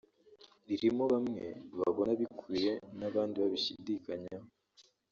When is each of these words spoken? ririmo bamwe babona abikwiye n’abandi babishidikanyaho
ririmo 0.67 1.03
bamwe 1.13 1.43
babona 1.79 2.11
abikwiye 2.15 2.71
n’abandi 2.99 3.35
babishidikanyaho 3.41 4.47